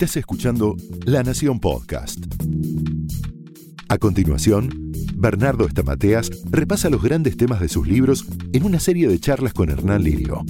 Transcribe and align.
Estás 0.00 0.16
escuchando 0.18 0.76
La 1.06 1.24
Nación 1.24 1.58
Podcast. 1.58 2.24
A 3.88 3.98
continuación, 3.98 4.92
Bernardo 5.16 5.66
Estamateas 5.66 6.30
repasa 6.48 6.88
los 6.88 7.02
grandes 7.02 7.36
temas 7.36 7.58
de 7.58 7.68
sus 7.68 7.88
libros 7.88 8.24
en 8.52 8.62
una 8.62 8.78
serie 8.78 9.08
de 9.08 9.18
charlas 9.18 9.54
con 9.54 9.70
Hernán 9.70 10.04
Lirio. 10.04 10.44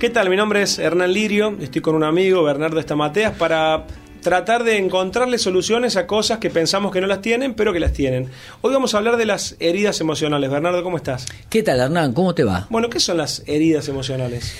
¿Qué 0.00 0.08
tal? 0.08 0.30
Mi 0.30 0.36
nombre 0.36 0.62
es 0.62 0.78
Hernán 0.78 1.12
Lirio, 1.12 1.58
estoy 1.60 1.82
con 1.82 1.94
un 1.94 2.04
amigo, 2.04 2.42
Bernardo 2.44 2.80
Estamateas, 2.80 3.36
para 3.36 3.84
tratar 4.20 4.64
de 4.64 4.76
encontrarle 4.76 5.38
soluciones 5.38 5.96
a 5.96 6.06
cosas 6.06 6.38
que 6.38 6.50
pensamos 6.50 6.92
que 6.92 7.00
no 7.00 7.06
las 7.06 7.22
tienen, 7.22 7.54
pero 7.54 7.72
que 7.72 7.80
las 7.80 7.92
tienen. 7.92 8.28
Hoy 8.60 8.72
vamos 8.72 8.94
a 8.94 8.98
hablar 8.98 9.16
de 9.16 9.26
las 9.26 9.56
heridas 9.60 10.00
emocionales. 10.00 10.50
Bernardo, 10.50 10.82
¿cómo 10.82 10.96
estás? 10.96 11.26
¿Qué 11.48 11.62
tal, 11.62 11.80
Hernán? 11.80 12.12
¿Cómo 12.12 12.34
te 12.34 12.44
va? 12.44 12.66
Bueno, 12.70 12.90
¿qué 12.90 13.00
son 13.00 13.16
las 13.16 13.42
heridas 13.46 13.88
emocionales? 13.88 14.54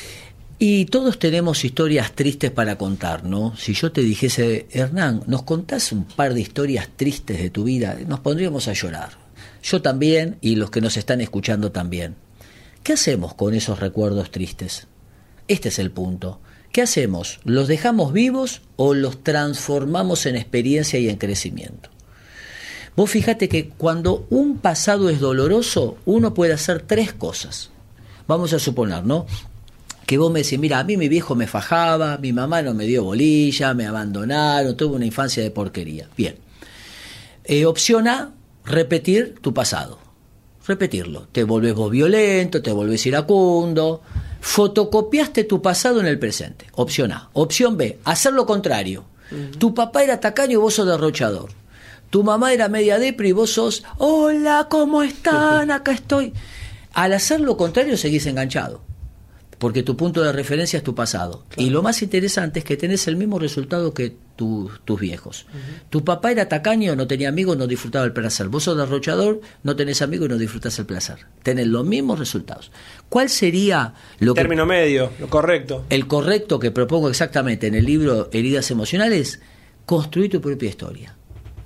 Y 0.61 0.87
todos 0.87 1.19
tenemos 1.21 1.65
historias 1.65 2.13
tristes 2.13 2.51
para 2.51 2.77
contar, 2.77 3.25
¿no? 3.25 3.57
Si 3.57 3.75
yo 3.75 3.93
te 3.93 4.01
dijese, 4.01 4.67
Hernán, 4.73 5.23
¿nos 5.27 5.45
contás 5.45 5.93
un 5.93 6.05
par 6.05 6.35
de 6.35 6.41
historias 6.41 6.89
tristes 6.97 7.39
de 7.39 7.51
tu 7.51 7.65
vida? 7.65 7.97
Nos 8.07 8.21
pondríamos 8.21 8.67
a 8.67 8.73
llorar. 8.73 9.11
Yo 9.63 9.83
también 9.83 10.37
y 10.41 10.57
los 10.57 10.71
que 10.71 10.81
nos 10.81 10.97
están 10.97 11.21
escuchando 11.21 11.71
también. 11.71 12.17
¿Qué 12.83 12.95
hacemos 12.95 13.35
con 13.35 13.55
esos 13.55 13.79
recuerdos 13.79 14.31
tristes? 14.31 14.89
Este 15.47 15.69
es 15.69 15.79
el 15.79 15.91
punto. 15.91 16.41
¿Qué 16.73 16.83
hacemos? 16.83 17.41
¿Los 17.45 17.69
dejamos 17.69 18.13
vivos 18.13 18.63
o 18.77 18.95
los 18.95 19.23
transformamos 19.25 20.27
en 20.27 20.37
experiencia 20.37 20.99
y 20.99 21.09
en 21.09 21.17
crecimiento? 21.17 21.91
Vos 22.95 23.11
fíjate 23.11 23.49
que 23.49 23.69
cuando 23.69 24.27
un 24.29 24.59
pasado 24.59 25.09
es 25.09 25.21
doloroso, 25.21 25.99
uno 26.05 26.35
puede 26.35 26.53
hacer 26.53 26.83
tres 26.83 27.13
cosas. 27.13 27.71
Vamos 28.27 28.53
a 28.53 28.59
suponer, 28.59 29.05
¿no? 29.05 29.27
Que 30.05 30.19
vos 30.19 30.33
me 30.33 30.43
decís, 30.43 30.59
mira, 30.59 30.81
a 30.81 30.85
mí 30.85 30.97
mi 30.97 31.09
viejo 31.09 31.35
me 31.35 31.47
fajaba, 31.47 32.19
mi 32.19 32.33
mamá 32.33 32.61
no 32.63 32.75
me 32.75 32.87
dio 32.87 33.05
bolilla, 33.05 33.73
me 33.73 33.87
abandonaron, 33.87 34.77
tuve 34.77 34.97
una 34.97 35.07
infancia 35.07 35.43
de 35.43 35.51
porquería. 35.51 36.09
Bien. 36.17 36.37
Eh, 37.45 37.67
opción 37.67 38.09
A, 38.09 38.35
repetir 38.65 39.37
tu 39.41 39.55
pasado. 39.55 39.99
Repetirlo. 40.67 41.29
Te 41.33 41.45
volvés 41.45 41.75
vos 41.75 41.91
violento, 41.91 42.63
te 42.63 42.73
volvés 42.73 43.07
iracundo, 43.07 44.03
fotocopiaste 44.41 45.45
tu 45.45 45.63
pasado 45.63 46.01
en 46.01 46.07
el 46.07 46.19
presente. 46.19 46.67
Opción 46.73 47.13
A. 47.13 47.31
Opción 47.33 47.77
B, 47.77 47.99
hacer 48.05 48.33
lo 48.33 48.47
contrario. 48.47 49.05
Tu 49.59 49.75
papá 49.75 50.03
era 50.03 50.21
tacaño 50.21 50.53
y 50.53 50.57
vos 50.57 50.75
sos 50.75 50.87
derrochador. 50.87 51.51
Tu 52.09 52.25
mamá 52.25 52.55
era 52.55 52.69
media 52.69 52.99
depre 52.99 53.29
y 53.29 53.33
vos 53.33 53.51
sos, 53.51 53.85
hola, 53.99 54.69
¿cómo 54.71 55.03
están? 55.03 55.71
Acá 55.71 55.93
estoy. 55.93 56.33
Al 56.95 57.13
hacer 57.13 57.41
lo 57.41 57.57
contrario 57.57 57.97
seguís 57.99 58.25
enganchado 58.25 58.89
porque 59.59 59.83
tu 59.83 59.97
punto 59.97 60.23
de 60.23 60.33
referencia 60.33 60.79
es 60.79 60.85
tu 60.85 60.95
pasado. 60.95 61.45
Y 61.57 61.71
lo 61.71 61.83
más 61.83 62.03
interesante 62.03 62.61
es 62.61 62.65
que 62.65 62.77
tenés 62.77 63.09
el 63.09 63.17
mismo 63.17 63.39
resultado 63.39 63.93
que 63.93 64.17
tus 64.39 65.01
viejos. 65.01 65.47
Tu 65.91 66.05
papá 66.05 66.31
era 66.31 66.49
tacaño, 66.49 66.95
no 66.95 67.09
tenía 67.09 67.29
amigos, 67.29 67.57
no 67.57 67.67
disfrutaba 67.67 68.05
el 68.05 68.13
placer. 68.13 68.49
Vos 68.49 68.63
sos 68.65 68.77
derrochador, 68.77 69.41
no 69.65 69.75
tenés 69.75 70.01
amigos 70.01 70.27
y 70.27 70.29
no 70.31 70.39
disfrutas 70.39 70.79
el 70.79 70.87
placer. 70.87 71.19
Tenés 71.43 71.67
los 71.67 71.85
mismos 71.85 72.21
resultados. 72.21 72.71
¿Cuál 73.09 73.29
sería 73.29 73.95
lo 74.21 74.35
Término 74.35 74.65
medio, 74.65 75.11
lo 75.19 75.29
correcto. 75.29 75.85
El 75.91 76.07
correcto 76.07 76.61
que 76.61 76.71
propongo 76.71 77.11
exactamente 77.11 77.67
en 77.67 77.75
el 77.75 77.85
libro 77.85 78.29
Heridas 78.33 78.71
Emocionales, 78.71 79.41
construir 79.85 80.31
tu 80.31 80.41
propia 80.41 80.69
historia. 80.69 81.17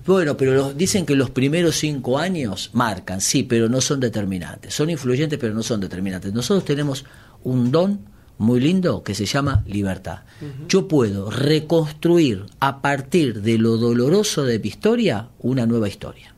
Bueno, 0.07 0.37
pero 0.37 0.73
dicen 0.73 1.05
que 1.05 1.15
los 1.15 1.31
primeros 1.31 1.77
cinco 1.77 2.19
años 2.19 2.71
marcan, 2.73 3.21
sí, 3.21 3.43
pero 3.43 3.69
no 3.69 3.81
son 3.81 4.01
determinantes. 4.01 4.75
Son 4.75 4.89
influyentes, 4.89 5.39
pero 5.39 5.55
no 5.55 5.63
son 5.63 5.81
determinantes. 5.81 6.33
Nosotros 6.33 6.65
tenemos 6.65 7.05
un 7.45 7.71
don 7.71 8.12
muy 8.43 8.61
lindo 8.61 9.03
que 9.03 9.15
se 9.15 9.25
llama 9.25 9.65
libertad. 9.67 10.21
Yo 10.69 10.89
puedo 10.89 11.31
reconstruir 11.31 12.45
a 12.61 12.83
partir 12.83 13.41
de 13.43 13.57
lo 13.59 13.77
doloroso 13.77 14.45
de 14.45 14.59
mi 14.59 14.69
historia 14.69 15.29
una 15.39 15.65
nueva 15.67 15.89
historia. 15.89 16.35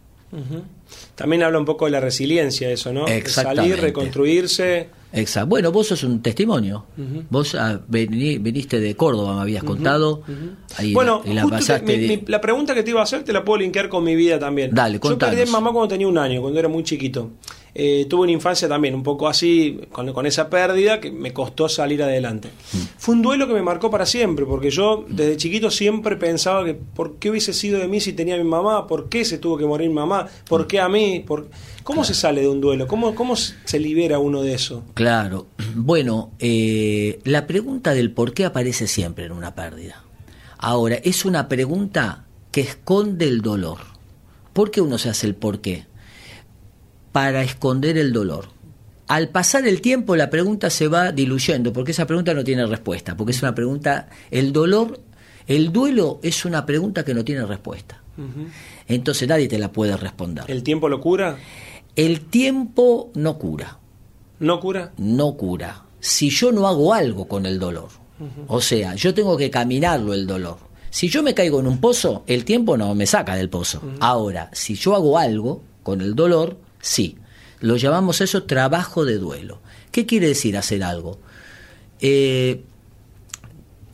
También 1.14 1.42
habla 1.42 1.58
un 1.58 1.64
poco 1.64 1.86
de 1.86 1.92
la 1.92 2.00
resiliencia 2.00 2.70
eso, 2.70 2.92
¿no? 2.92 3.06
Salir, 3.26 3.80
reconstruirse. 3.80 4.88
Exacto. 5.12 5.48
Bueno, 5.48 5.70
vos 5.70 5.86
sos 5.86 6.02
un 6.02 6.20
testimonio. 6.20 6.86
Vos 7.30 7.54
ah, 7.54 7.80
viniste 7.88 8.80
de 8.80 8.96
Córdoba, 8.96 9.34
me 9.36 9.42
habías 9.42 9.64
contado. 9.64 10.22
bueno, 10.92 11.22
la, 11.24 11.44
la, 12.26 12.40
pregunta 12.40 12.74
que 12.74 12.82
te 12.82 12.90
iba 12.90 13.00
a 13.00 13.04
hacer 13.04 13.22
te 13.24 13.32
la 13.32 13.44
puedo 13.44 13.60
linkear 13.60 13.88
con 13.88 14.04
mi 14.04 14.14
vida 14.14 14.38
también. 14.38 14.74
Dale, 14.74 15.00
Yo 15.02 15.18
perdí 15.18 15.42
a 15.42 15.46
mamá 15.46 15.72
cuando 15.72 15.88
tenía 15.88 16.08
un 16.08 16.18
año, 16.18 16.40
cuando 16.42 16.58
era 16.58 16.68
muy 16.68 16.82
chiquito. 16.82 17.30
Eh, 17.76 18.06
tuve 18.08 18.22
una 18.22 18.32
infancia 18.32 18.68
también 18.68 18.94
un 18.94 19.02
poco 19.02 19.26
así, 19.26 19.80
con, 19.90 20.26
esa 20.26 20.48
pérdida 20.48 21.00
que 21.00 21.10
me 21.10 21.32
costó 21.32 21.68
salir 21.68 22.02
adelante. 22.02 22.48
Mm. 22.72 22.78
Fue 22.98 23.14
un 23.16 23.22
duelo 23.22 23.48
que 23.48 23.54
me 23.54 23.62
marcó 23.62 23.90
para 23.90 24.06
siempre, 24.06 24.46
porque 24.46 24.70
yo 24.70 25.04
desde 25.08 25.36
chiquito 25.36 25.70
siempre 25.70 26.16
pensaba 26.16 26.64
que 26.64 26.74
por 26.74 27.16
qué 27.16 27.30
hubiese 27.30 27.52
sido 27.52 27.80
de 27.80 27.88
mí 27.88 28.00
si 28.00 28.12
tenía 28.12 28.36
mi 28.36 28.44
mamá, 28.44 28.86
por 28.86 29.08
qué 29.08 29.24
se 29.24 29.38
tuvo 29.38 29.58
que 29.58 29.66
morir 29.66 29.88
mi 29.88 29.94
mamá, 29.94 30.28
por 30.48 30.68
qué 30.68 30.78
a 30.78 30.88
mí, 30.88 31.24
por... 31.26 31.48
¿cómo 31.82 32.04
se 32.04 32.14
sale 32.14 32.40
de 32.40 32.48
un 32.48 32.60
duelo? 32.60 32.86
¿Cómo, 32.86 33.14
¿Cómo 33.14 33.34
se 33.36 33.78
libera 33.78 34.18
uno 34.18 34.42
de 34.42 34.54
eso? 34.54 34.84
Claro, 34.94 35.46
bueno, 35.74 36.30
eh, 36.38 37.20
la 37.24 37.46
pregunta 37.46 37.92
del 37.92 38.12
por 38.12 38.34
qué 38.34 38.44
aparece 38.44 38.86
siempre 38.86 39.26
en 39.26 39.32
una 39.32 39.54
pérdida. 39.54 40.02
Ahora, 40.58 40.96
es 40.96 41.24
una 41.24 41.48
pregunta 41.48 42.24
que 42.50 42.60
esconde 42.60 43.26
el 43.26 43.42
dolor. 43.42 43.78
¿Por 44.52 44.70
qué 44.70 44.80
uno 44.80 44.96
se 44.98 45.08
hace 45.08 45.26
el 45.26 45.34
por 45.34 45.60
qué? 45.60 45.86
Para 47.14 47.44
esconder 47.44 47.96
el 47.96 48.12
dolor. 48.12 48.46
Al 49.06 49.28
pasar 49.28 49.68
el 49.68 49.80
tiempo 49.80 50.16
la 50.16 50.30
pregunta 50.30 50.68
se 50.68 50.88
va 50.88 51.12
diluyendo, 51.12 51.72
porque 51.72 51.92
esa 51.92 52.08
pregunta 52.08 52.34
no 52.34 52.42
tiene 52.42 52.66
respuesta, 52.66 53.16
porque 53.16 53.30
es 53.30 53.40
una 53.40 53.54
pregunta, 53.54 54.08
el 54.32 54.52
dolor, 54.52 54.98
el 55.46 55.72
duelo 55.72 56.18
es 56.24 56.44
una 56.44 56.66
pregunta 56.66 57.04
que 57.04 57.14
no 57.14 57.24
tiene 57.24 57.46
respuesta. 57.46 58.02
Entonces 58.88 59.28
nadie 59.28 59.46
te 59.46 59.60
la 59.60 59.70
puede 59.70 59.96
responder. 59.96 60.46
¿El 60.48 60.64
tiempo 60.64 60.88
lo 60.88 61.00
cura? 61.00 61.36
El 61.94 62.22
tiempo 62.22 63.12
no 63.14 63.38
cura. 63.38 63.78
¿No 64.40 64.58
cura? 64.58 64.90
No 64.96 65.36
cura. 65.36 65.84
Si 66.00 66.30
yo 66.30 66.50
no 66.50 66.66
hago 66.66 66.94
algo 66.94 67.28
con 67.28 67.46
el 67.46 67.60
dolor, 67.60 67.90
o 68.48 68.60
sea, 68.60 68.96
yo 68.96 69.14
tengo 69.14 69.36
que 69.36 69.52
caminarlo 69.52 70.14
el 70.14 70.26
dolor. 70.26 70.58
Si 70.90 71.08
yo 71.08 71.22
me 71.22 71.32
caigo 71.32 71.60
en 71.60 71.68
un 71.68 71.78
pozo, 71.78 72.24
el 72.26 72.44
tiempo 72.44 72.76
no 72.76 72.92
me 72.96 73.06
saca 73.06 73.36
del 73.36 73.50
pozo. 73.50 73.80
Ahora, 74.00 74.50
si 74.52 74.74
yo 74.74 74.96
hago 74.96 75.16
algo 75.16 75.62
con 75.84 76.00
el 76.00 76.16
dolor, 76.16 76.56
Sí, 76.84 77.16
lo 77.60 77.76
llamamos 77.78 78.20
eso 78.20 78.42
trabajo 78.42 79.06
de 79.06 79.16
duelo. 79.16 79.58
¿Qué 79.90 80.04
quiere 80.04 80.28
decir 80.28 80.54
hacer 80.58 80.84
algo? 80.84 81.18
Eh, 81.98 82.60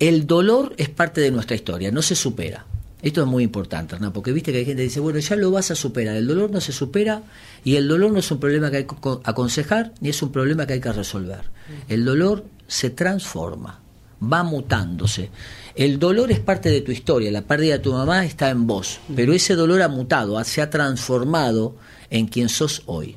el 0.01 0.27
dolor 0.27 0.75
es 0.77 0.89
parte 0.89 1.21
de 1.21 1.31
nuestra 1.31 1.55
historia, 1.55 1.93
no 1.93 2.03
se 2.03 2.17
supera. 2.17 2.67
Esto 3.01 3.21
es 3.21 3.29
muy 3.29 3.45
importante, 3.45 3.97
¿no? 4.01 4.13
porque 4.13 4.33
viste 4.33 4.51
que 4.51 4.59
hay 4.59 4.65
gente 4.65 4.83
que 4.83 4.89
dice, 4.89 4.99
bueno, 4.99 5.21
ya 5.21 5.37
lo 5.37 5.53
vas 5.53 5.71
a 5.71 5.77
superar. 5.77 6.17
El 6.17 6.27
dolor 6.27 6.51
no 6.51 6.61
se 6.61 6.73
supera 6.73 7.23
y 7.63 7.77
el 7.77 7.87
dolor 7.87 8.11
no 8.11 8.19
es 8.19 8.31
un 8.33 8.41
problema 8.41 8.73
que 8.73 8.79
hay 8.79 8.87
que 8.87 8.97
aconsejar 9.23 9.93
ni 10.01 10.09
es 10.09 10.21
un 10.21 10.33
problema 10.33 10.67
que 10.67 10.73
hay 10.73 10.81
que 10.81 10.93
resolver. 10.93 11.43
El 11.89 12.05
dolor 12.05 12.45
se 12.67 12.91
transforma, 12.91 13.81
va 14.21 14.43
mutándose. 14.43 15.31
El 15.77 16.01
dolor 16.01 16.33
es 16.33 16.41
parte 16.41 16.71
de 16.71 16.81
tu 16.81 16.91
historia, 16.91 17.31
la 17.31 17.43
pérdida 17.43 17.75
de 17.75 17.85
tu 17.85 17.93
mamá 17.93 18.27
está 18.27 18.51
en 18.51 18.67
vos, 18.67 18.99
pero 19.15 19.33
ese 19.33 19.55
dolor 19.55 19.81
ha 19.81 19.89
mutado, 19.89 20.43
se 20.43 20.61
ha 20.61 20.71
transformado 20.71 21.77
en 22.11 22.27
quien 22.27 22.49
sos 22.49 22.83
hoy. 22.87 23.17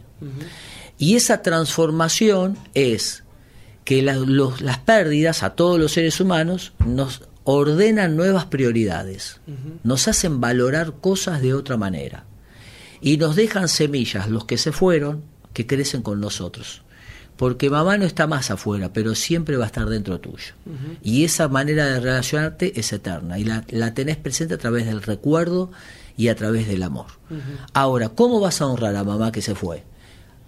Y 0.97 1.15
esa 1.15 1.41
transformación 1.41 2.57
es 2.73 3.23
que 3.83 4.01
las 4.01 4.79
pérdidas 4.79 5.43
a 5.43 5.51
todos 5.51 5.79
los 5.79 5.91
seres 5.91 6.19
humanos 6.19 6.73
nos 6.85 7.23
ordenan 7.43 8.15
nuevas 8.15 8.45
prioridades, 8.45 9.41
nos 9.83 10.07
hacen 10.07 10.39
valorar 10.39 10.93
cosas 11.01 11.41
de 11.41 11.53
otra 11.53 11.77
manera 11.77 12.25
y 13.01 13.17
nos 13.17 13.35
dejan 13.35 13.67
semillas, 13.67 14.29
los 14.29 14.45
que 14.45 14.57
se 14.57 14.71
fueron, 14.71 15.23
que 15.51 15.67
crecen 15.67 16.01
con 16.01 16.21
nosotros. 16.21 16.83
Porque 17.35 17.69
mamá 17.69 17.97
no 17.97 18.05
está 18.05 18.27
más 18.27 18.51
afuera, 18.51 18.93
pero 18.93 19.15
siempre 19.15 19.57
va 19.57 19.65
a 19.65 19.67
estar 19.67 19.89
dentro 19.89 20.19
tuyo. 20.19 20.53
Y 21.01 21.25
esa 21.25 21.49
manera 21.49 21.85
de 21.87 21.99
relacionarte 21.99 22.79
es 22.79 22.93
eterna 22.93 23.39
y 23.39 23.43
la, 23.43 23.65
la 23.69 23.93
tenés 23.93 24.17
presente 24.17 24.53
a 24.53 24.57
través 24.57 24.85
del 24.85 25.01
recuerdo 25.01 25.71
y 26.17 26.27
a 26.27 26.35
través 26.35 26.67
del 26.67 26.83
amor. 26.83 27.07
Ahora, 27.73 28.09
¿cómo 28.09 28.39
vas 28.39 28.61
a 28.61 28.67
honrar 28.67 28.95
a 28.95 29.03
mamá 29.03 29.31
que 29.31 29.41
se 29.41 29.55
fue? 29.55 29.83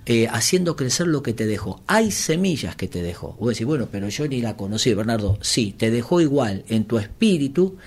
Eh, 0.06 0.28
haciendo 0.28 0.76
crecer 0.76 1.08
lo 1.08 1.24
que 1.24 1.34
te 1.34 1.48
dejó. 1.48 1.82
Hay 1.88 2.12
semillas 2.12 2.76
que 2.76 2.88
te 2.88 3.02
dejó. 3.02 3.36
Vos 3.40 3.50
decís, 3.50 3.66
bueno, 3.66 3.88
pero 3.92 4.08
yo 4.08 4.28
ni 4.28 4.40
la 4.40 4.56
conocí, 4.56 4.94
Bernardo. 4.94 5.40
Sí, 5.42 5.74
te 5.76 5.90
dejó 5.90 6.22
igual 6.22 6.64
en 6.68 6.86
tu 6.86 7.00
espíritu 7.00 7.78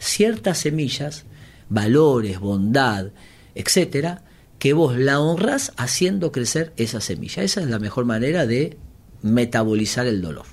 ciertas 0.00 0.58
semillas, 0.58 1.24
valores, 1.68 2.40
bondad, 2.40 3.06
etcétera, 3.54 4.22
que 4.58 4.72
vos 4.72 4.98
la 4.98 5.20
honras 5.20 5.72
haciendo 5.76 6.32
crecer 6.32 6.72
esa 6.76 7.00
semilla. 7.00 7.44
Esa 7.44 7.60
es 7.60 7.68
la 7.68 7.78
mejor 7.78 8.04
manera 8.04 8.46
de 8.46 8.76
metabolizar 9.22 10.06
el 10.06 10.20
dolor. 10.20 10.46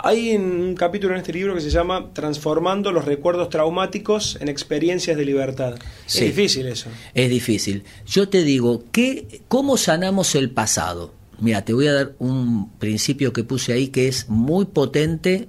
Hay 0.00 0.36
un 0.36 0.76
capítulo 0.76 1.14
en 1.14 1.20
este 1.20 1.32
libro 1.32 1.56
que 1.56 1.60
se 1.60 1.70
llama 1.70 2.10
Transformando 2.12 2.92
los 2.92 3.04
recuerdos 3.04 3.50
traumáticos 3.50 4.38
en 4.40 4.48
experiencias 4.48 5.16
de 5.16 5.24
libertad. 5.24 5.74
Sí. 6.06 6.18
Es 6.20 6.36
difícil 6.36 6.66
eso. 6.68 6.88
Es 7.14 7.28
difícil. 7.28 7.82
Yo 8.06 8.28
te 8.28 8.44
digo, 8.44 8.84
¿qué, 8.92 9.42
¿cómo 9.48 9.76
sanamos 9.76 10.36
el 10.36 10.50
pasado? 10.50 11.14
Mira, 11.40 11.64
te 11.64 11.72
voy 11.72 11.88
a 11.88 11.94
dar 11.94 12.14
un 12.20 12.70
principio 12.78 13.32
que 13.32 13.42
puse 13.42 13.72
ahí 13.72 13.88
que 13.88 14.06
es 14.06 14.28
muy 14.28 14.66
potente. 14.66 15.48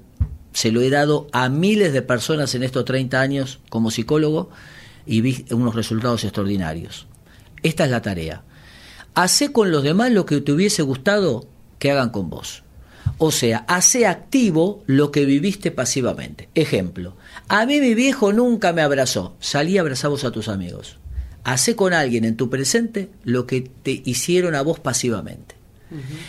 Se 0.52 0.72
lo 0.72 0.82
he 0.82 0.90
dado 0.90 1.28
a 1.32 1.48
miles 1.50 1.94
de 1.94 2.02
personas 2.02 2.56
en 2.56 2.64
estos 2.64 2.86
30 2.86 3.22
años 3.22 3.60
como 3.70 3.92
psicólogo 3.92 4.50
y 5.06 5.22
vi 5.22 5.46
unos 5.52 5.76
resultados 5.76 6.24
extraordinarios. 6.24 7.06
Esta 7.62 7.86
es 7.86 7.92
la 7.92 8.02
tarea. 8.02 8.44
Hacé 9.14 9.52
con 9.52 9.70
los 9.70 9.84
demás 9.84 10.12
lo 10.12 10.26
que 10.26 10.42
te 10.42 10.52
hubiese 10.52 10.82
gustado 10.82 11.48
que 11.78 11.92
hagan 11.92 12.10
con 12.10 12.32
vos. 12.32 12.64
O 13.22 13.32
sea, 13.32 13.66
hace 13.68 14.08
activo 14.08 14.82
lo 14.88 15.12
que 15.12 15.26
viviste 15.26 15.72
pasivamente. 15.72 16.48
Ejemplo, 16.56 17.18
a 17.50 17.66
mí 17.66 17.82
mi 17.82 17.94
viejo 17.94 18.32
nunca 18.32 18.72
me 18.72 18.82
abrazó. 18.82 19.36
Salí 19.42 19.74
y 19.74 19.78
abrazamos 19.78 20.24
a 20.24 20.32
tus 20.32 20.48
amigos. 20.48 20.98
Hacé 21.44 21.76
con 21.76 21.94
alguien 21.94 22.24
en 22.24 22.38
tu 22.38 22.50
presente 22.50 23.10
lo 23.26 23.46
que 23.46 23.70
te 23.84 24.02
hicieron 24.06 24.56
a 24.56 24.62
vos 24.62 24.80
pasivamente. 24.80 25.56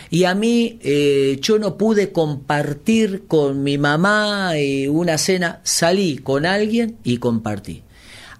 Y 0.09 0.25
a 0.25 0.35
mí 0.35 0.79
eh, 0.81 1.37
yo 1.41 1.59
no 1.59 1.77
pude 1.77 2.11
compartir 2.11 3.25
con 3.27 3.63
mi 3.63 3.77
mamá 3.77 4.57
eh, 4.57 4.89
una 4.89 5.17
cena, 5.17 5.61
salí 5.63 6.17
con 6.17 6.45
alguien 6.45 6.97
y 7.03 7.17
compartí. 7.17 7.83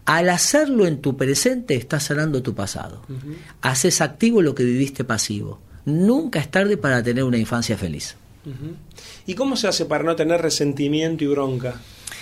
Al 0.06 0.30
hacerlo 0.30 0.88
en 0.88 1.00
tu 1.00 1.16
presente 1.16 1.76
estás 1.76 2.04
sanando 2.04 2.42
tu 2.42 2.54
pasado. 2.54 3.04
Haces 3.62 4.02
activo 4.02 4.42
lo 4.42 4.56
que 4.56 4.64
viviste 4.64 5.04
pasivo. 5.04 5.62
Nunca 5.86 6.40
es 6.40 6.50
tarde 6.50 6.76
para 6.76 7.02
tener 7.02 7.24
una 7.24 7.38
infancia 7.38 7.78
feliz. 7.78 8.16
¿Y 9.26 9.36
cómo 9.36 9.56
se 9.56 9.68
hace 9.68 9.86
para 9.86 10.04
no 10.04 10.16
tener 10.16 10.42
resentimiento 10.42 11.24
y 11.24 11.28
bronca? 11.28 11.76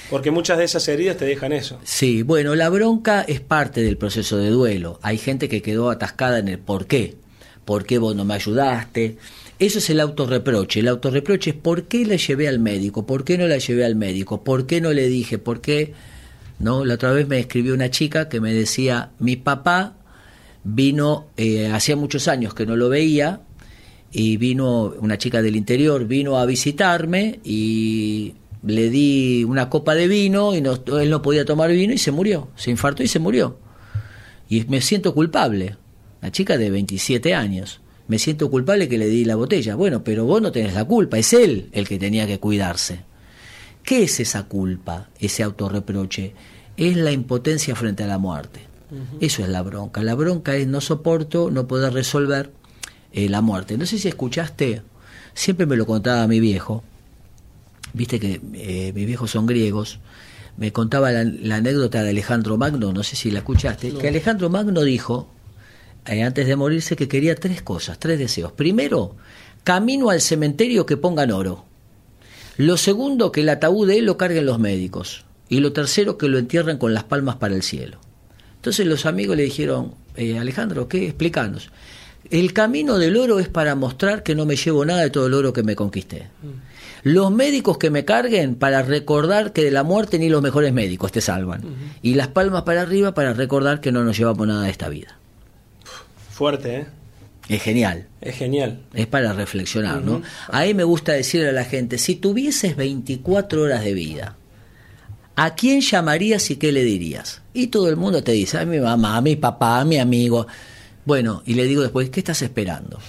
Porque 0.10 0.32
muchas 0.32 0.58
de 0.58 0.64
esas 0.64 0.88
heridas 0.88 1.18
te 1.18 1.26
dejan 1.26 1.54
eso. 1.54 1.80
Sí, 1.84 2.24
bueno, 2.24 2.56
la 2.56 2.70
bronca 2.70 3.22
es 3.22 3.42
parte 3.42 3.82
del 3.82 3.98
proceso 3.98 4.38
de 4.38 4.50
duelo. 4.50 5.00
Hay 5.04 5.18
gente 5.18 5.48
que 5.50 5.62
quedó 5.62 5.90
atascada 5.90 6.40
en 6.40 6.48
el 6.48 6.60
por 6.60 6.88
qué. 6.88 7.16
¿Por 7.64 7.86
qué 7.86 8.00
vos 8.00 8.16
no 8.16 8.26
me 8.26 8.34
ayudaste? 8.34 9.18
Eso 9.60 9.78
es 9.78 9.90
el 9.90 10.00
autorreproche. 10.00 10.80
El 10.80 10.88
autorreproche 10.88 11.52
es 11.52 11.56
por 11.56 11.84
qué 11.84 12.06
la 12.06 12.16
llevé 12.16 12.48
al 12.48 12.60
médico, 12.60 13.06
por 13.06 13.24
qué 13.24 13.38
no 13.38 13.48
la 13.48 13.58
llevé 13.58 13.86
al 13.86 13.96
médico, 13.96 14.44
por 14.44 14.66
qué 14.66 14.82
no 14.82 14.94
le 14.94 15.08
dije, 15.08 15.38
por 15.38 15.62
qué. 15.62 15.94
No, 16.58 16.84
la 16.86 16.96
otra 16.96 17.12
vez 17.12 17.28
me 17.28 17.40
escribió 17.40 17.74
una 17.74 17.92
chica 17.92 18.30
que 18.30 18.42
me 18.42 18.54
decía, 18.54 19.12
mi 19.20 19.36
papá 19.36 19.96
vino, 20.64 21.28
eh, 21.38 21.68
hacía 21.68 21.96
muchos 21.96 22.28
años 22.28 22.54
que 22.54 22.66
no 22.66 22.76
lo 22.76 22.90
veía, 22.90 23.42
y 24.12 24.38
vino 24.38 24.94
una 25.00 25.18
chica 25.18 25.42
del 25.42 25.56
interior, 25.56 26.06
vino 26.06 26.38
a 26.38 26.46
visitarme 26.46 27.40
y 27.44 28.34
le 28.64 28.90
di 28.90 29.44
una 29.44 29.70
copa 29.70 29.96
de 29.96 30.08
vino 30.08 30.56
y 30.56 30.62
no, 30.62 30.78
él 31.00 31.10
no 31.10 31.22
podía 31.22 31.46
tomar 31.46 31.72
vino 31.72 31.94
y 31.94 31.98
se 31.98 32.12
murió, 32.12 32.50
se 32.56 32.72
infartó 32.72 33.04
y 33.04 33.08
se 33.08 33.20
murió. 33.20 33.58
Y 34.50 34.66
me 34.66 34.82
siento 34.82 35.14
culpable, 35.14 35.78
una 36.22 36.32
chica 36.32 36.58
de 36.58 36.70
27 36.70 37.36
años, 37.36 37.82
me 38.08 38.18
siento 38.18 38.50
culpable 38.50 38.90
que 38.90 38.98
le 38.98 39.06
di 39.06 39.24
la 39.24 39.36
botella. 39.36 39.76
Bueno, 39.76 40.04
pero 40.04 40.26
vos 40.26 40.42
no 40.42 40.52
tenés 40.52 40.74
la 40.74 40.84
culpa, 40.86 41.20
es 41.20 41.32
él 41.34 41.70
el 41.72 41.88
que 41.88 42.00
tenía 42.00 42.26
que 42.26 42.40
cuidarse. 42.40 43.02
¿Qué 43.84 44.04
es 44.04 44.20
esa 44.20 44.44
culpa, 44.44 45.10
ese 45.20 45.44
autorreproche? 45.44 46.34
Es 46.76 46.98
la 46.98 47.12
impotencia 47.12 47.76
frente 47.76 48.04
a 48.04 48.08
la 48.08 48.18
muerte. 48.18 48.62
Eso 49.20 49.44
es 49.44 49.50
la 49.50 49.62
bronca. 49.62 50.02
La 50.02 50.16
bronca 50.16 50.56
es 50.56 50.66
no 50.66 50.82
soporto, 50.82 51.52
no 51.52 51.68
poder 51.68 51.94
resolver 51.94 52.52
eh, 53.12 53.30
la 53.30 53.42
muerte. 53.42 53.78
No 53.78 53.86
sé 53.86 53.98
si 53.98 54.08
escuchaste, 54.08 54.82
siempre 55.34 55.66
me 55.66 55.76
lo 55.76 55.86
contaba 55.86 56.28
mi 56.28 56.40
viejo, 56.40 56.84
viste 57.94 58.20
que 58.20 58.42
eh, 58.54 58.92
mis 58.94 59.06
viejos 59.06 59.32
son 59.32 59.46
griegos, 59.46 60.00
me 60.58 60.72
contaba 60.74 61.12
la, 61.12 61.24
la 61.24 61.56
anécdota 61.56 62.04
de 62.04 62.10
Alejandro 62.10 62.58
Magno, 62.58 62.92
no 62.92 63.04
sé 63.04 63.16
si 63.16 63.32
la 63.32 63.40
escuchaste, 63.40 63.94
que 63.94 64.08
Alejandro 64.10 64.50
Magno 64.50 64.82
dijo, 64.82 65.30
eh, 66.06 66.24
antes 66.24 66.48
de 66.48 66.56
morirse, 66.56 66.96
que 66.96 67.08
quería 67.08 67.36
tres 67.36 67.62
cosas, 67.62 68.00
tres 68.00 68.20
deseos. 68.20 68.52
Primero, 68.52 69.16
camino 69.64 70.10
al 70.10 70.22
cementerio 70.22 70.86
que 70.86 70.98
pongan 70.98 71.32
oro. 71.32 71.66
Lo 72.58 72.78
segundo, 72.78 73.32
que 73.32 73.42
el 73.42 73.50
ataúd 73.50 73.88
de 73.88 74.00
él 74.00 74.06
lo 74.06 74.18
carguen 74.18 74.46
los 74.46 74.60
médicos. 74.60 75.26
Y 75.50 75.60
lo 75.60 75.72
tercero, 75.72 76.18
que 76.18 76.28
lo 76.28 76.38
entierren 76.38 76.78
con 76.78 76.94
las 76.94 77.04
palmas 77.04 77.36
para 77.38 77.56
el 77.56 77.64
cielo. 77.64 78.00
Entonces 78.56 78.86
los 78.86 79.06
amigos 79.06 79.38
le 79.38 79.44
dijeron, 79.44 79.96
eh, 80.16 80.38
Alejandro, 80.38 80.88
¿qué? 80.88 81.06
Explícanos. 81.06 81.70
El 82.30 82.54
camino 82.54 82.98
del 82.98 83.18
oro 83.18 83.40
es 83.40 83.48
para 83.48 83.76
mostrar 83.76 84.24
que 84.24 84.36
no 84.36 84.46
me 84.46 84.56
llevo 84.56 84.86
nada 84.86 85.02
de 85.02 85.10
todo 85.10 85.28
el 85.28 85.34
oro 85.34 85.54
que 85.54 85.64
me 85.64 85.76
conquisté. 85.76 86.28
Los 87.04 87.32
médicos 87.32 87.78
que 87.78 87.90
me 87.90 88.06
carguen 88.06 88.56
para 88.56 88.82
recordar 88.84 89.54
que 89.54 89.64
de 89.64 89.72
la 89.72 89.84
muerte 89.84 90.20
ni 90.20 90.30
los 90.30 90.42
mejores 90.42 90.74
médicos 90.74 91.12
te 91.12 91.22
salvan. 91.22 91.64
Y 92.02 92.16
las 92.16 92.28
palmas 92.28 92.64
para 92.64 92.82
arriba 92.82 93.14
para 93.14 93.34
recordar 93.34 93.82
que 93.82 93.92
no 93.92 94.04
nos 94.04 94.18
llevamos 94.18 94.48
nada 94.48 94.64
de 94.64 94.70
esta 94.70 94.90
vida. 94.90 95.18
Fuerte, 96.30 96.76
¿eh? 96.76 96.86
Es 97.50 97.64
genial. 97.64 98.06
Es 98.22 98.36
genial. 98.36 98.80
Es 98.94 99.08
para 99.08 99.34
reflexionar, 99.34 100.04
¿no? 100.04 100.22
A 100.50 100.62
mí 100.62 100.76
me 100.76 100.84
gusta 100.84 101.14
decirle 101.14 101.50
a 101.50 101.52
la 101.52 101.66
gente, 101.66 101.98
si 101.98 102.16
tuvieses 102.16 102.76
24 102.76 103.64
horas 103.64 103.84
de 103.84 103.94
vida, 103.96 104.36
¿a 105.36 105.56
quién 105.56 105.82
llamarías 105.82 106.52
y 106.52 106.58
qué 106.58 106.72
le 106.72 106.84
dirías? 106.84 107.42
Y 107.54 107.68
todo 107.68 107.90
el 107.90 107.96
mundo 107.96 108.24
te 108.24 108.34
dice, 108.34 108.60
a 108.60 108.66
mi 108.66 108.80
mamá, 108.80 109.18
a 109.18 109.22
mi 109.22 109.36
papá, 109.36 109.80
a 109.80 109.86
mi 109.86 109.98
amigo. 109.98 110.46
Bueno, 111.10 111.42
y 111.44 111.56
le 111.56 111.64
digo 111.64 111.82
después, 111.82 112.12
¿qué 112.12 112.20
estás 112.20 112.44
esperando? 112.44 113.00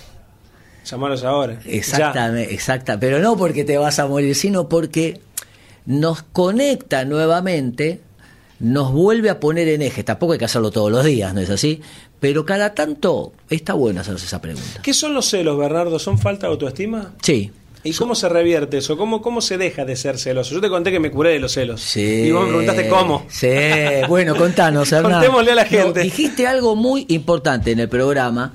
Llamaros 0.86 1.22
ahora. 1.22 1.60
Exactamente, 1.66 2.54
exacta, 2.54 2.98
pero 2.98 3.18
no 3.18 3.36
porque 3.36 3.62
te 3.62 3.76
vas 3.76 3.98
a 3.98 4.06
morir, 4.06 4.34
sino 4.34 4.70
porque 4.70 5.20
nos 5.84 6.22
conecta 6.22 7.04
nuevamente, 7.04 8.00
nos 8.58 8.90
vuelve 8.90 9.28
a 9.28 9.38
poner 9.38 9.68
en 9.68 9.82
eje. 9.82 10.02
Tampoco 10.02 10.32
hay 10.32 10.38
que 10.38 10.46
hacerlo 10.46 10.70
todos 10.70 10.90
los 10.90 11.04
días, 11.04 11.34
¿no 11.34 11.42
es 11.42 11.50
así? 11.50 11.82
Pero 12.20 12.46
cada 12.46 12.72
tanto 12.72 13.34
está 13.50 13.74
bueno 13.74 14.00
hacerse 14.00 14.24
esa 14.24 14.40
pregunta. 14.40 14.80
¿Qué 14.82 14.94
son 14.94 15.12
los 15.12 15.28
celos, 15.28 15.58
Bernardo? 15.58 15.98
¿Son 15.98 16.18
falta 16.18 16.46
de 16.46 16.52
autoestima? 16.54 17.12
Sí. 17.20 17.52
¿Y 17.82 17.92
cómo 17.94 18.14
se 18.14 18.28
revierte 18.28 18.78
eso? 18.78 18.96
¿Cómo, 18.96 19.22
¿Cómo 19.22 19.40
se 19.40 19.56
deja 19.56 19.84
de 19.84 19.96
ser 19.96 20.18
celoso? 20.18 20.54
Yo 20.54 20.60
te 20.60 20.68
conté 20.68 20.90
que 20.90 21.00
me 21.00 21.10
curé 21.10 21.30
de 21.30 21.40
los 21.40 21.52
celos. 21.52 21.80
Sí. 21.80 22.24
Y 22.26 22.30
vos 22.30 22.42
me 22.42 22.48
preguntaste 22.48 22.88
cómo. 22.88 23.24
Sí, 23.28 23.48
bueno, 24.08 24.36
contanos, 24.36 24.92
Hernán. 24.92 25.12
Contémosle 25.12 25.52
a 25.52 25.54
la 25.54 25.64
gente. 25.64 26.00
No, 26.00 26.04
dijiste 26.04 26.46
algo 26.46 26.76
muy 26.76 27.06
importante 27.08 27.70
en 27.70 27.80
el 27.80 27.88
programa 27.88 28.52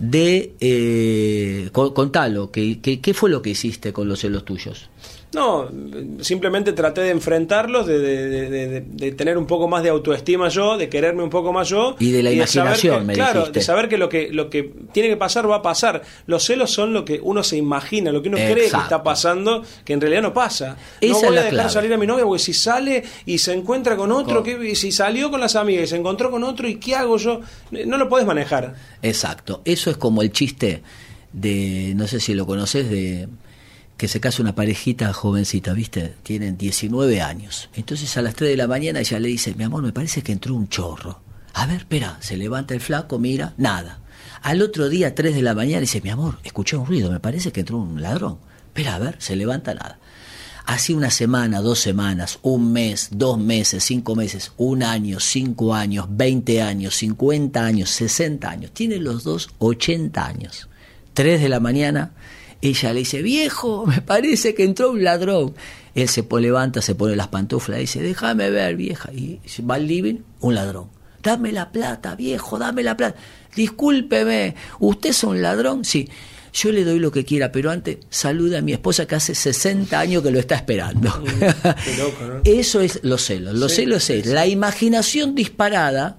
de... 0.00 0.52
Eh, 0.60 1.68
con- 1.72 1.92
contalo, 1.92 2.50
¿qué, 2.50 2.80
qué, 2.80 3.00
qué 3.00 3.14
fue 3.14 3.30
lo 3.30 3.42
que 3.42 3.50
hiciste 3.50 3.92
con 3.92 4.08
los 4.08 4.20
celos 4.20 4.44
tuyos? 4.44 4.88
No, 5.32 5.68
simplemente 6.22 6.72
traté 6.72 7.02
de 7.02 7.10
enfrentarlos, 7.10 7.86
de, 7.86 8.00
de- 8.00 8.80
de- 8.80 9.12
tener 9.12 9.38
un 9.38 9.46
poco 9.46 9.68
más 9.68 9.84
de 9.84 9.88
autoestima 9.90 10.48
yo, 10.48 10.76
de 10.76 10.88
quererme 10.88 11.22
un 11.22 11.30
poco 11.30 11.52
más 11.52 11.68
yo. 11.68 11.94
Y 12.00 12.10
de 12.10 12.24
la 12.24 12.32
imaginación, 12.32 12.98
que- 13.02 13.04
me 13.06 13.12
Claro, 13.14 13.40
dijiste. 13.42 13.60
de 13.60 13.64
saber 13.64 13.88
que 13.88 13.96
lo, 13.96 14.08
que 14.08 14.28
lo 14.32 14.50
que 14.50 14.72
tiene 14.92 15.08
que 15.08 15.16
pasar 15.16 15.48
va 15.48 15.56
a 15.56 15.62
pasar. 15.62 16.02
Los 16.26 16.42
celos 16.44 16.72
son 16.72 16.92
lo 16.92 17.04
que 17.04 17.20
uno 17.22 17.44
se 17.44 17.56
imagina, 17.56 18.10
lo 18.10 18.22
que 18.22 18.28
uno 18.28 18.38
cree 18.38 18.54
que 18.56 18.76
está 18.76 19.04
pasando, 19.04 19.62
que 19.84 19.92
en 19.92 20.00
realidad 20.00 20.22
no 20.22 20.34
pasa. 20.34 20.76
Esa 21.00 21.12
no 21.12 21.18
voy 21.28 21.28
a 21.28 21.30
dejar 21.42 21.50
clave. 21.50 21.70
salir 21.70 21.92
a 21.94 21.96
mi 21.96 22.08
novia 22.08 22.24
porque 22.24 22.42
si 22.42 22.52
sale 22.52 23.04
y 23.24 23.38
se 23.38 23.52
encuentra 23.52 23.96
con 23.96 24.10
otro, 24.10 24.42
Con- 24.42 24.44
¿qué- 24.44 24.70
y 24.70 24.74
si 24.74 24.90
salió 24.90 25.30
con 25.30 25.38
las 25.40 25.54
amigas 25.54 25.84
y 25.84 25.86
se 25.86 25.96
encontró 25.96 26.32
con 26.32 26.42
otro, 26.42 26.66
¿y 26.66 26.74
qué 26.80 26.96
hago 26.96 27.18
yo? 27.18 27.40
No 27.86 27.98
lo 27.98 28.08
podés 28.08 28.26
manejar. 28.26 28.74
Exacto. 29.00 29.62
Eso 29.64 29.89
es 29.90 29.96
como 29.96 30.22
el 30.22 30.32
chiste 30.32 30.82
de, 31.32 31.92
no 31.96 32.06
sé 32.06 32.20
si 32.20 32.34
lo 32.34 32.46
conoces, 32.46 32.88
de 32.88 33.28
que 33.96 34.08
se 34.08 34.18
casa 34.18 34.40
una 34.40 34.54
parejita 34.54 35.12
jovencita, 35.12 35.74
¿viste? 35.74 36.14
Tienen 36.22 36.56
19 36.56 37.20
años. 37.20 37.68
Entonces 37.74 38.16
a 38.16 38.22
las 38.22 38.34
3 38.34 38.50
de 38.50 38.56
la 38.56 38.66
mañana 38.66 39.00
ella 39.00 39.20
le 39.20 39.28
dice, 39.28 39.54
mi 39.54 39.64
amor, 39.64 39.82
me 39.82 39.92
parece 39.92 40.22
que 40.22 40.32
entró 40.32 40.54
un 40.54 40.68
chorro. 40.68 41.20
A 41.52 41.66
ver, 41.66 41.78
espera, 41.80 42.16
se 42.20 42.38
levanta 42.38 42.72
el 42.72 42.80
flaco, 42.80 43.18
mira, 43.18 43.52
nada. 43.58 44.00
Al 44.42 44.62
otro 44.62 44.88
día, 44.88 45.14
3 45.14 45.34
de 45.34 45.42
la 45.42 45.54
mañana, 45.54 45.80
dice, 45.80 46.00
mi 46.00 46.08
amor, 46.08 46.38
escuché 46.44 46.76
un 46.76 46.86
ruido, 46.86 47.10
me 47.10 47.20
parece 47.20 47.52
que 47.52 47.60
entró 47.60 47.76
un 47.76 48.00
ladrón. 48.00 48.38
Espera, 48.68 48.94
a 48.94 48.98
ver, 48.98 49.16
se 49.18 49.36
levanta 49.36 49.74
nada. 49.74 49.98
Así 50.70 50.94
una 50.94 51.10
semana, 51.10 51.62
dos 51.62 51.80
semanas, 51.80 52.38
un 52.42 52.72
mes, 52.72 53.08
dos 53.10 53.36
meses, 53.38 53.82
cinco 53.82 54.14
meses, 54.14 54.52
un 54.56 54.84
año, 54.84 55.18
cinco 55.18 55.74
años, 55.74 56.06
20 56.08 56.62
años, 56.62 56.94
50 56.94 57.64
años, 57.64 57.90
60 57.90 58.48
años. 58.48 58.70
Tienen 58.70 59.02
los 59.02 59.24
dos 59.24 59.50
80 59.58 60.24
años. 60.24 60.68
3 61.14 61.40
de 61.40 61.48
la 61.48 61.58
mañana, 61.58 62.12
ella 62.62 62.92
le 62.92 63.00
dice, 63.00 63.20
viejo, 63.20 63.84
me 63.84 64.00
parece 64.00 64.54
que 64.54 64.62
entró 64.62 64.92
un 64.92 65.02
ladrón. 65.02 65.56
Él 65.96 66.08
se 66.08 66.24
levanta, 66.38 66.80
se 66.82 66.94
pone 66.94 67.16
las 67.16 67.26
pantuflas 67.26 67.78
y 67.78 67.80
dice, 67.80 68.00
déjame 68.00 68.48
ver, 68.50 68.76
vieja. 68.76 69.12
Y 69.12 69.40
va 69.68 69.74
al 69.74 69.88
living, 69.88 70.18
un 70.38 70.54
ladrón. 70.54 70.86
Dame 71.20 71.50
la 71.50 71.72
plata, 71.72 72.14
viejo, 72.14 72.60
dame 72.60 72.84
la 72.84 72.96
plata. 72.96 73.18
Discúlpeme, 73.56 74.54
¿usted 74.78 75.10
es 75.10 75.24
un 75.24 75.42
ladrón? 75.42 75.84
Sí. 75.84 76.08
Yo 76.52 76.72
le 76.72 76.84
doy 76.84 76.98
lo 76.98 77.10
que 77.12 77.24
quiera, 77.24 77.52
pero 77.52 77.70
antes 77.70 77.98
saluda 78.10 78.58
a 78.58 78.62
mi 78.62 78.72
esposa 78.72 79.06
que 79.06 79.14
hace 79.14 79.34
60 79.34 79.98
años 79.98 80.22
que 80.22 80.30
lo 80.30 80.38
está 80.38 80.56
esperando. 80.56 81.22
qué 81.84 81.96
loco, 81.96 82.24
¿no? 82.26 82.40
Eso 82.44 82.80
es 82.80 83.00
los 83.02 83.22
celos. 83.24 83.54
Los 83.54 83.70
Sí, 83.72 83.82
celos 83.82 84.10
es 84.10 84.24
sí. 84.24 84.30
la 84.32 84.46
imaginación 84.46 85.34
disparada 85.34 86.18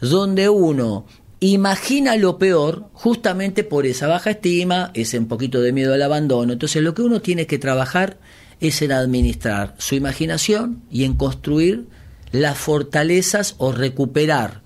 donde 0.00 0.48
uno 0.48 1.06
imagina 1.40 2.16
lo 2.16 2.38
peor 2.38 2.88
justamente 2.92 3.64
por 3.64 3.86
esa 3.86 4.06
baja 4.06 4.30
estima, 4.30 4.90
ese 4.94 5.18
un 5.18 5.26
poquito 5.28 5.60
de 5.60 5.72
miedo 5.72 5.94
al 5.94 6.02
abandono. 6.02 6.52
Entonces 6.52 6.82
lo 6.82 6.94
que 6.94 7.02
uno 7.02 7.20
tiene 7.20 7.46
que 7.46 7.58
trabajar 7.58 8.18
es 8.60 8.80
en 8.82 8.92
administrar 8.92 9.74
su 9.78 9.94
imaginación 9.96 10.82
y 10.90 11.04
en 11.04 11.14
construir 11.14 11.86
las 12.30 12.56
fortalezas 12.58 13.56
o 13.58 13.72
recuperar 13.72 14.61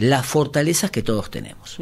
las 0.00 0.26
fortalezas 0.26 0.90
que 0.90 1.02
todos 1.02 1.30
tenemos. 1.30 1.78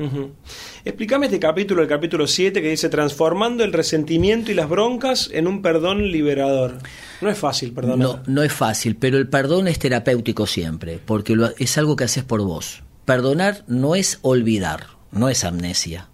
Explícame 0.85 1.27
este 1.27 1.39
capítulo, 1.39 1.83
el 1.83 1.89
capítulo 1.89 2.27
7, 2.27 2.61
que 2.61 2.71
dice 2.71 2.89
transformando 2.89 3.65
el 3.65 3.73
resentimiento 3.73 4.51
y 4.51 4.55
las 4.55 4.69
broncas 4.69 5.31
en 5.33 5.47
un 5.47 5.63
perdón 5.63 6.11
liberador. 6.11 6.79
No 7.21 7.31
es 7.31 7.39
fácil 7.39 7.73
perdonar. 7.73 7.99
No, 7.99 8.23
no 8.27 8.43
es 8.43 8.53
fácil, 8.53 8.97
pero 8.97 9.19
el 9.19 9.29
perdón 9.29 9.69
es 9.69 9.79
terapéutico 9.79 10.47
siempre, 10.47 11.01
porque 11.05 11.37
es 11.59 11.79
algo 11.79 11.97
que 11.97 12.05
haces 12.05 12.25
por 12.25 12.43
vos. 12.43 12.83
Perdonar 13.05 13.65
no 13.69 13.95
es 13.95 14.19
olvidar, 14.23 14.87
no 15.13 15.29
es 15.29 15.45
amnesia, 15.45 16.09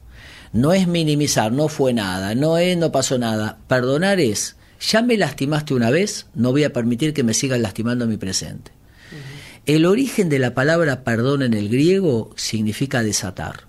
no 0.52 0.72
es 0.72 0.86
minimizar, 0.86 1.52
no 1.52 1.68
fue 1.68 1.92
nada, 1.92 2.34
no 2.34 2.58
es 2.58 2.76
no 2.76 2.92
pasó 2.92 3.18
nada. 3.18 3.58
Perdonar 3.66 4.20
es, 4.20 4.56
ya 4.80 5.02
me 5.02 5.16
lastimaste 5.16 5.74
una 5.74 5.90
vez, 5.90 6.26
no 6.34 6.52
voy 6.52 6.64
a 6.64 6.72
permitir 6.72 7.12
que 7.12 7.24
me 7.24 7.34
sigan 7.34 7.62
lastimando 7.62 8.04
en 8.04 8.10
mi 8.10 8.16
presente. 8.16 8.70
El 9.66 9.86
origen 9.86 10.28
de 10.28 10.38
la 10.38 10.52
palabra 10.52 11.04
perdón 11.04 11.42
en 11.42 11.54
el 11.54 11.70
griego 11.70 12.30
significa 12.36 13.02
desatar. 13.02 13.64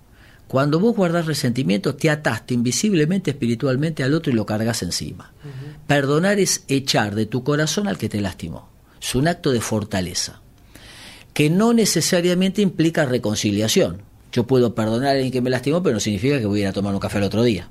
Cuando 0.47 0.79
vos 0.79 0.95
guardás 0.95 1.25
resentimiento, 1.25 1.95
te 1.95 2.09
ataste 2.09 2.53
invisiblemente, 2.53 3.31
espiritualmente 3.31 4.03
al 4.03 4.13
otro 4.13 4.31
y 4.31 4.35
lo 4.35 4.45
cargas 4.45 4.83
encima. 4.83 5.33
Perdonar 5.87 6.39
es 6.39 6.65
echar 6.67 7.15
de 7.15 7.25
tu 7.25 7.43
corazón 7.43 7.87
al 7.87 7.97
que 7.97 8.09
te 8.09 8.19
lastimó. 8.19 8.69
Es 9.01 9.15
un 9.15 9.27
acto 9.27 9.51
de 9.51 9.61
fortaleza 9.61 10.41
que 11.33 11.49
no 11.49 11.73
necesariamente 11.73 12.61
implica 12.61 13.05
reconciliación. 13.05 14.01
Yo 14.31 14.47
puedo 14.47 14.75
perdonar 14.75 15.09
a 15.09 15.11
alguien 15.11 15.31
que 15.31 15.41
me 15.41 15.49
lastimó, 15.49 15.81
pero 15.81 15.95
no 15.95 15.99
significa 15.99 16.39
que 16.39 16.45
voy 16.45 16.59
a 16.59 16.61
ir 16.63 16.67
a 16.67 16.73
tomar 16.73 16.93
un 16.93 16.99
café 16.99 17.17
el 17.17 17.25
otro 17.25 17.43
día. 17.43 17.69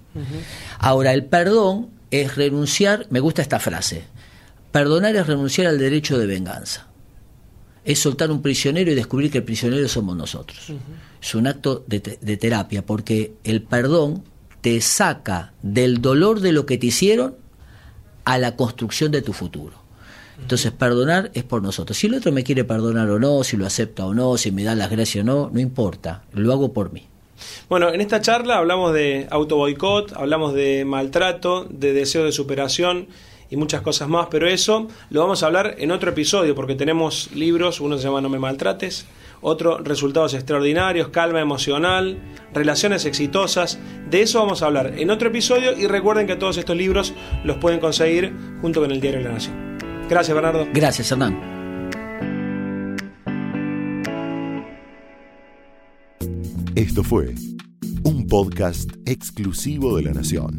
Ahora, 0.78 1.12
el 1.12 1.24
perdón 1.26 1.88
es 2.10 2.36
renunciar, 2.36 3.06
me 3.10 3.20
gusta 3.20 3.42
esta 3.42 3.60
frase, 3.60 4.04
perdonar 4.72 5.16
es 5.16 5.26
renunciar 5.26 5.66
al 5.66 5.78
derecho 5.78 6.18
de 6.18 6.26
venganza. 6.26 6.88
Es 7.84 7.98
soltar 7.98 8.30
un 8.30 8.42
prisionero 8.42 8.90
y 8.90 8.94
descubrir 8.94 9.30
que 9.30 9.38
el 9.38 9.44
prisionero 9.44 9.88
somos 9.88 10.16
nosotros. 10.16 10.72
Es 11.20 11.34
un 11.34 11.46
acto 11.46 11.84
de, 11.86 12.00
de 12.00 12.36
terapia, 12.36 12.84
porque 12.84 13.34
el 13.44 13.62
perdón 13.62 14.24
te 14.60 14.80
saca 14.80 15.52
del 15.62 16.00
dolor 16.00 16.40
de 16.40 16.52
lo 16.52 16.64
que 16.64 16.78
te 16.78 16.86
hicieron 16.86 17.36
a 18.24 18.38
la 18.38 18.56
construcción 18.56 19.12
de 19.12 19.22
tu 19.22 19.32
futuro. 19.32 19.84
Entonces, 20.40 20.72
perdonar 20.72 21.30
es 21.34 21.44
por 21.44 21.62
nosotros. 21.62 21.96
Si 21.96 22.06
el 22.06 22.14
otro 22.14 22.32
me 22.32 22.42
quiere 22.42 22.64
perdonar 22.64 23.08
o 23.10 23.18
no, 23.18 23.44
si 23.44 23.56
lo 23.56 23.66
acepta 23.66 24.04
o 24.06 24.14
no, 24.14 24.36
si 24.36 24.50
me 24.50 24.64
da 24.64 24.74
las 24.74 24.90
gracias 24.90 25.22
o 25.22 25.26
no, 25.26 25.50
no 25.52 25.60
importa, 25.60 26.24
lo 26.32 26.52
hago 26.52 26.72
por 26.72 26.92
mí. 26.92 27.06
Bueno, 27.68 27.92
en 27.92 28.00
esta 28.00 28.20
charla 28.20 28.58
hablamos 28.58 28.92
de 28.94 29.26
auto 29.30 29.56
boicot, 29.56 30.12
hablamos 30.14 30.54
de 30.54 30.84
maltrato, 30.84 31.66
de 31.68 31.92
deseo 31.92 32.24
de 32.24 32.32
superación 32.32 33.08
y 33.54 33.56
muchas 33.56 33.82
cosas 33.82 34.08
más, 34.08 34.26
pero 34.30 34.48
eso 34.48 34.88
lo 35.10 35.20
vamos 35.20 35.42
a 35.42 35.46
hablar 35.46 35.76
en 35.78 35.92
otro 35.92 36.10
episodio 36.10 36.56
porque 36.56 36.74
tenemos 36.74 37.30
libros, 37.32 37.80
uno 37.80 37.96
se 37.96 38.04
llama 38.04 38.20
No 38.20 38.28
me 38.28 38.40
maltrates, 38.40 39.06
otro 39.40 39.78
Resultados 39.78 40.34
extraordinarios, 40.34 41.08
calma 41.08 41.40
emocional, 41.40 42.18
relaciones 42.52 43.04
exitosas, 43.04 43.78
de 44.10 44.22
eso 44.22 44.40
vamos 44.40 44.62
a 44.62 44.66
hablar 44.66 44.98
en 44.98 45.10
otro 45.10 45.28
episodio 45.28 45.78
y 45.78 45.86
recuerden 45.86 46.26
que 46.26 46.34
todos 46.34 46.56
estos 46.56 46.76
libros 46.76 47.14
los 47.44 47.58
pueden 47.58 47.78
conseguir 47.78 48.34
junto 48.60 48.80
con 48.80 48.90
el 48.90 49.00
Diario 49.00 49.20
de 49.20 49.26
la 49.26 49.34
Nación. 49.34 49.78
Gracias, 50.08 50.34
Bernardo. 50.34 50.66
Gracias, 50.72 51.12
Hernán. 51.12 51.54
Esto 56.74 57.04
fue 57.04 57.36
un 58.02 58.26
podcast 58.26 58.90
exclusivo 59.06 59.96
de 59.96 60.02
La 60.02 60.12
Nación. 60.12 60.58